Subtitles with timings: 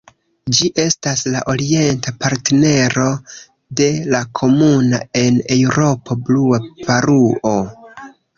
[0.59, 3.03] Ĝi estas la orienta partnero
[3.83, 7.55] de la komuna en Eŭropo Blua paruo.